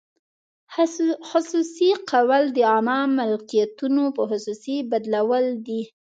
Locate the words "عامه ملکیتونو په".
2.71-4.21